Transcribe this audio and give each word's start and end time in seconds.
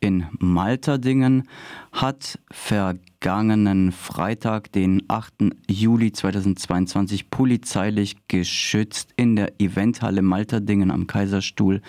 in 0.00 0.26
Malterdingen 0.38 1.48
hat 1.92 2.38
vergangenen 2.50 3.92
Freitag, 3.92 4.72
den 4.72 5.02
8. 5.08 5.34
Juli 5.68 6.12
2022, 6.12 7.28
polizeilich 7.30 8.16
geschützt 8.26 9.12
in 9.16 9.36
der 9.36 9.60
Eventhalle 9.60 10.22
Malterdingen 10.22 10.90
am 10.90 11.06
Kaiserstuhl 11.06 11.82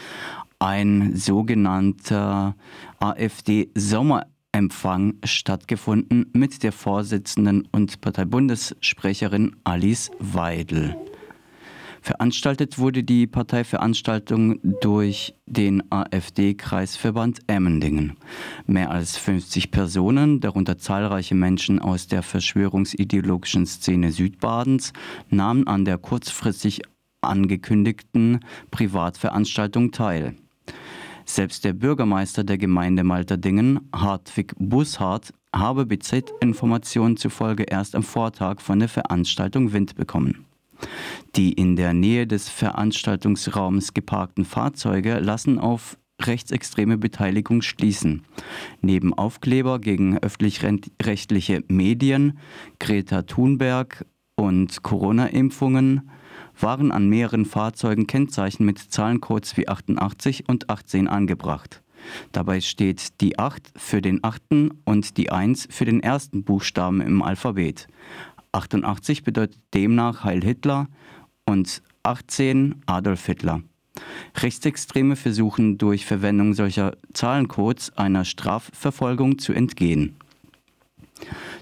ein 0.59 1.15
sogenannter 1.15 2.55
AfD-Sommerempfang 2.99 5.15
stattgefunden 5.23 6.29
mit 6.33 6.61
der 6.61 6.71
Vorsitzenden 6.71 7.67
und 7.71 7.99
Parteibundessprecherin 8.01 9.55
Alice 9.63 10.11
Weidel. 10.19 10.95
Veranstaltet 12.03 12.79
wurde 12.79 13.03
die 13.03 13.27
Parteiveranstaltung 13.27 14.59
durch 14.81 15.35
den 15.45 15.83
AfD-Kreisverband 15.91 17.41
Emmendingen. 17.45 18.17
Mehr 18.65 18.89
als 18.89 19.17
50 19.17 19.69
Personen, 19.69 20.39
darunter 20.39 20.79
zahlreiche 20.79 21.35
Menschen 21.35 21.79
aus 21.79 22.07
der 22.07 22.23
verschwörungsideologischen 22.23 23.67
Szene 23.67 24.11
Südbadens, 24.11 24.93
nahmen 25.29 25.67
an 25.67 25.85
der 25.85 25.99
kurzfristig 25.99 26.81
angekündigten 27.21 28.39
Privatveranstaltung 28.71 29.91
teil. 29.91 30.33
Selbst 31.25 31.63
der 31.63 31.73
Bürgermeister 31.73 32.43
der 32.43 32.57
Gemeinde 32.57 33.03
Malterdingen, 33.03 33.79
Hartwig 33.93 34.55
Busshardt, 34.57 35.33
habe 35.55 35.85
BZ-Informationen 35.85 37.15
zufolge 37.15 37.63
erst 37.63 37.95
am 37.95 38.01
Vortag 38.01 38.59
von 38.59 38.79
der 38.79 38.89
Veranstaltung 38.89 39.71
Wind 39.71 39.95
bekommen. 39.95 40.47
Die 41.35 41.53
in 41.53 41.75
der 41.75 41.93
Nähe 41.93 42.27
des 42.27 42.49
Veranstaltungsraums 42.49 43.93
geparkten 43.93 44.45
Fahrzeuge 44.45 45.19
lassen 45.19 45.59
auf 45.59 45.97
rechtsextreme 46.25 46.97
Beteiligung 46.97 47.61
schließen. 47.61 48.23
Neben 48.81 49.13
Aufkleber 49.13 49.79
gegen 49.79 50.17
öffentlich-rechtliche 50.17 51.63
Medien, 51.67 52.37
Greta 52.79 53.23
Thunberg 53.23 54.05
und 54.35 54.83
Corona-Impfungen 54.83 56.09
waren 56.59 56.91
an 56.91 57.09
mehreren 57.09 57.45
Fahrzeugen 57.45 58.07
Kennzeichen 58.07 58.65
mit 58.65 58.79
Zahlencodes 58.79 59.57
wie 59.57 59.67
88 59.67 60.47
und 60.47 60.69
18 60.69 61.07
angebracht. 61.07 61.81
Dabei 62.31 62.61
steht 62.61 63.21
die 63.21 63.37
8 63.37 63.73
für 63.75 64.01
den 64.01 64.23
achten 64.23 64.71
und 64.85 65.17
die 65.17 65.31
1 65.31 65.67
für 65.69 65.85
den 65.85 66.01
ersten 66.01 66.43
Buchstaben 66.43 66.99
im 67.01 67.21
Alphabet. 67.21 67.87
88 68.51 69.23
bedeutet 69.23 69.59
demnach 69.73 70.23
Heil 70.23 70.43
Hitler 70.43 70.87
und 71.45 71.81
18 72.03 72.81
Adolf 72.85 73.25
Hitler. 73.25 73.61
Rechtsextreme 74.37 75.15
versuchen 75.15 75.77
durch 75.77 76.05
Verwendung 76.05 76.53
solcher 76.53 76.95
Zahlencodes 77.13 77.97
einer 77.97 78.25
Strafverfolgung 78.25 79.37
zu 79.39 79.53
entgehen. 79.53 80.15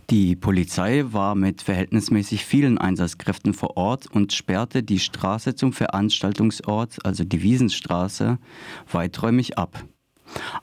Die 0.10 0.36
Polizei 0.36 1.04
war 1.12 1.36
mit 1.36 1.62
verhältnismäßig 1.62 2.46
vielen 2.46 2.78
Einsatzkräften 2.78 3.54
vor 3.54 3.78
Ort 3.78 4.08
und 4.08 4.34
sperrte 4.34 4.82
die 4.82 5.00
Straße 5.00 5.56
zum 5.56 5.74
Veranstaltungsort, 5.74 7.06
also 7.06 7.24
die 7.24 7.44
Wiesenstraße, 7.44 8.40
weiträumig 8.92 9.58
ab. 9.58 9.84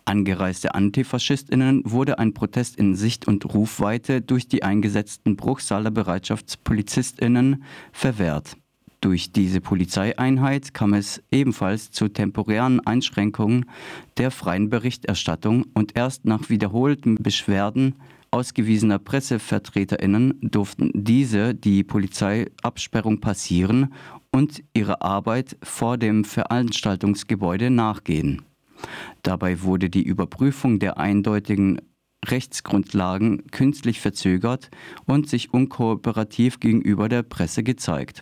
Angereiste 0.05 0.75
Antifaschistinnen 0.75 1.83
wurde 1.85 2.19
ein 2.19 2.35
Protest 2.35 2.77
in 2.77 2.95
Sicht- 2.95 3.27
und 3.27 3.45
Rufweite 3.55 4.21
durch 4.21 4.49
die 4.49 4.63
eingesetzten 4.63 5.37
Bruchsaler 5.37 5.91
Bereitschaftspolizistinnen 5.91 7.65
verwehrt. 7.93 8.57
Durch 9.01 9.31
diese 9.31 9.61
Polizeieinheit 9.61 10.75
kam 10.75 10.95
es 10.95 11.23
ebenfalls 11.31 11.91
zu 11.91 12.09
temporären 12.09 12.85
Einschränkungen 12.87 13.67
der 14.17 14.31
freien 14.31 14.71
Berichterstattung 14.71 15.67
und 15.75 15.97
erst 15.97 16.25
nach 16.25 16.49
wiederholten 16.49 17.17
Beschwerden 17.17 17.95
ausgewiesener 18.31 18.99
Pressevertreterinnen 18.99 20.39
durften 20.43 20.91
diese 20.95 21.55
die 21.55 21.85
Polizeiabsperrung 21.85 23.21
passieren 23.21 23.93
und 24.31 24.63
ihre 24.75 25.03
Arbeit 25.03 25.57
vor 25.63 25.97
dem 25.97 26.25
Veranstaltungsgebäude 26.25 27.71
nachgehen. 27.71 28.43
Dabei 29.23 29.63
wurde 29.63 29.91
die 29.91 30.03
Überprüfung 30.03 30.79
der 30.79 30.99
eindeutigen 30.99 31.81
Rechtsgrundlagen 32.25 33.47
künstlich 33.51 34.01
verzögert 34.01 34.71
und 35.07 35.29
sich 35.29 35.53
unkooperativ 35.53 36.61
gegenüber 36.61 37.09
der 37.09 37.23
Presse 37.23 37.63
gezeigt. 37.63 38.21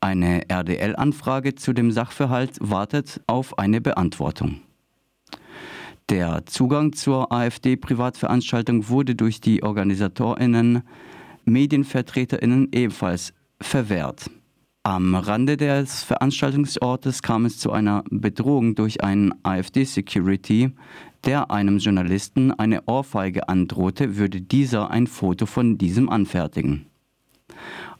Eine 0.00 0.48
RDL-Anfrage 0.48 1.54
zu 1.54 1.72
dem 1.72 1.90
Sachverhalt 1.92 2.58
wartet 2.60 3.20
auf 3.26 3.58
eine 3.58 3.80
Beantwortung. 3.80 4.60
Der 6.08 6.46
Zugang 6.46 6.92
zur 6.92 7.32
AfD-Privatveranstaltung 7.32 8.88
wurde 8.88 9.16
durch 9.16 9.40
die 9.40 9.62
Organisatorinnen, 9.62 10.82
Medienvertreterinnen 11.44 12.68
ebenfalls 12.72 13.32
verwehrt. 13.60 14.30
Am 14.86 15.16
Rande 15.16 15.56
des 15.56 16.04
Veranstaltungsortes 16.04 17.20
kam 17.20 17.44
es 17.44 17.58
zu 17.58 17.72
einer 17.72 18.04
Bedrohung 18.08 18.76
durch 18.76 19.02
einen 19.02 19.34
AfD-Security, 19.42 20.70
der 21.24 21.50
einem 21.50 21.78
Journalisten 21.78 22.52
eine 22.52 22.84
Ohrfeige 22.86 23.48
androhte, 23.48 24.16
würde 24.16 24.40
dieser 24.40 24.92
ein 24.92 25.08
Foto 25.08 25.44
von 25.46 25.76
diesem 25.76 26.08
anfertigen. 26.08 26.86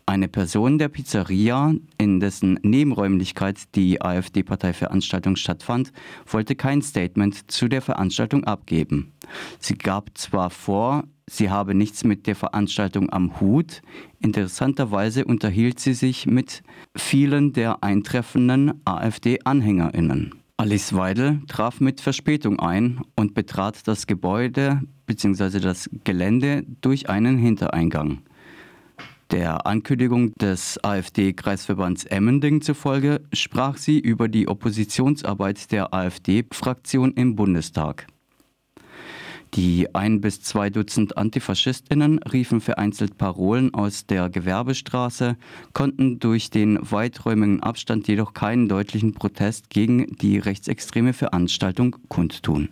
Eine 0.07 0.29
Person 0.29 0.79
der 0.79 0.89
Pizzeria, 0.89 1.75
in 1.99 2.21
dessen 2.21 2.61
Nebenräumlichkeit 2.63 3.75
die 3.75 4.01
AfD-Parteiveranstaltung 4.01 5.35
stattfand, 5.35 5.93
wollte 6.25 6.55
kein 6.55 6.83
Statement 6.83 7.51
zu 7.51 7.67
der 7.67 7.83
Veranstaltung 7.83 8.45
abgeben. 8.45 9.13
Sie 9.59 9.77
gab 9.77 10.17
zwar 10.17 10.51
vor, 10.51 11.03
sie 11.31 11.51
habe 11.51 11.75
nichts 11.75 12.05
mit 12.05 12.27
der 12.27 12.37
Veranstaltung 12.37 13.13
am 13.13 13.41
Hut, 13.41 13.83
interessanterweise 14.21 15.25
unterhielt 15.25 15.81
sie 15.81 15.95
sich 15.95 16.27
mit 16.27 16.63
vielen 16.97 17.53
der 17.53 17.83
eintreffenden 17.83 18.81
AfD-Anhängerinnen. 18.85 20.35
Alice 20.59 20.95
Weidel 20.95 21.43
traf 21.49 21.81
mit 21.81 22.01
Verspätung 22.01 22.59
ein 22.59 23.03
und 23.15 23.35
betrat 23.35 23.87
das 23.87 24.07
Gebäude 24.07 24.81
bzw. 25.05 25.61
das 25.61 25.91
Gelände 26.05 26.65
durch 26.81 27.11
einen 27.11 27.37
Hintereingang. 27.37 28.23
Der 29.33 29.67
Ankündigung 29.67 30.33
des 30.35 30.83
AfD-Kreisverbands 30.83 32.05
Emmending 32.05 32.63
zufolge 32.63 33.21
sprach 33.33 33.77
sie 33.77 33.99
über 33.99 34.29
die 34.29 34.47
Oppositionsarbeit 34.47 35.73
der 35.73 35.93
AfD-Fraktion 35.93 37.13
im 37.13 37.35
Bundestag. 37.35 38.07
Die 39.57 39.95
ein 39.95 40.21
bis 40.21 40.43
zwei 40.43 40.69
Dutzend 40.69 41.17
Antifaschistinnen 41.17 42.19
riefen 42.25 42.61
vereinzelt 42.61 43.17
Parolen 43.17 43.73
aus 43.73 44.05
der 44.05 44.29
Gewerbestraße, 44.29 45.39
konnten 45.73 46.19
durch 46.19 46.51
den 46.51 46.79
weiträumigen 46.83 47.63
Abstand 47.63 48.07
jedoch 48.07 48.35
keinen 48.35 48.69
deutlichen 48.69 49.15
Protest 49.15 49.71
gegen 49.71 50.15
die 50.19 50.39
rechtsextreme 50.39 51.15
Veranstaltung 51.15 51.97
kundtun. 52.09 52.69